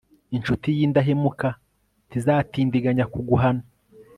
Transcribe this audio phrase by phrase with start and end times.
[0.35, 1.49] incuti y'indahemuka
[2.07, 3.63] ntizatindiganya kuguhana